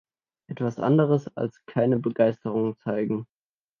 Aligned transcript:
Etwas 0.49 0.79
anderes 0.79 1.27
als 1.37 1.61
"keine 1.67 1.99
Begeisterung 1.99 2.75
zeigen"! 2.79 3.27